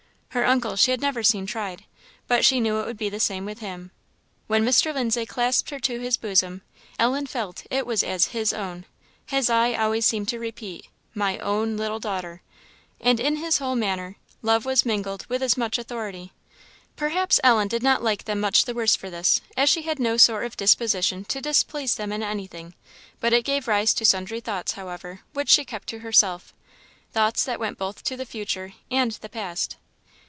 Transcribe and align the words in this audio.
Her 0.33 0.45
uncle 0.45 0.77
she 0.77 0.91
had 0.91 1.01
never 1.01 1.23
seen 1.23 1.45
tried, 1.45 1.83
but 2.25 2.45
she 2.45 2.61
knew 2.61 2.79
it 2.79 2.85
would 2.85 2.95
be 2.97 3.09
the 3.09 3.19
same 3.19 3.43
with 3.43 3.59
him. 3.59 3.91
When 4.47 4.63
Mr. 4.63 4.93
Lindsay 4.93 5.25
clasped 5.25 5.71
her 5.71 5.79
to 5.81 5.99
his 5.99 6.15
bosom, 6.15 6.61
Ellen 6.97 7.27
felt 7.27 7.65
it 7.69 7.85
was 7.85 8.01
as 8.01 8.27
his 8.27 8.53
own; 8.53 8.85
his 9.25 9.49
eye 9.49 9.73
always 9.73 10.05
seemed 10.05 10.29
to 10.29 10.39
repeat, 10.39 10.87
"my 11.13 11.37
own 11.39 11.75
little 11.75 11.99
daughter;" 11.99 12.41
and 13.01 13.19
in 13.19 13.35
his 13.35 13.57
whole 13.57 13.75
manner, 13.75 14.15
love 14.41 14.63
was 14.63 14.85
mingled 14.85 15.25
with 15.25 15.43
as 15.43 15.57
much 15.57 15.77
authority. 15.77 16.31
Perhaps 16.95 17.41
Ellen 17.43 17.67
did 17.67 17.83
not 17.83 18.01
like 18.01 18.23
them 18.23 18.39
much 18.39 18.63
the 18.63 18.73
worse 18.73 18.95
for 18.95 19.09
this, 19.09 19.41
as 19.57 19.69
she 19.69 19.81
had 19.81 19.99
no 19.99 20.15
sort 20.15 20.45
of 20.45 20.55
disposition 20.55 21.25
to 21.25 21.41
displease 21.41 21.95
them 21.95 22.13
in 22.13 22.23
anything; 22.23 22.73
but 23.19 23.33
it 23.33 23.43
gave 23.43 23.67
rise 23.67 23.93
to 23.95 24.05
sundry 24.05 24.39
thoughts, 24.39 24.71
however, 24.71 25.19
which 25.33 25.49
she 25.49 25.65
kept 25.65 25.89
to 25.89 25.99
herself 25.99 26.53
thoughts 27.11 27.43
that 27.43 27.59
went 27.59 27.77
both 27.77 28.01
to 28.05 28.15
the 28.15 28.25
future 28.25 28.71
and 28.89 29.11
the 29.19 29.27
past. 29.27 29.75